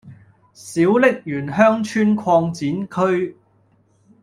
[0.51, 3.35] 小瀝源鄉村擴展區